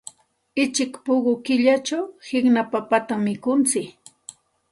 [0.63, 3.89] Uchik puquy killachaq qiqna papatam mikuntsik.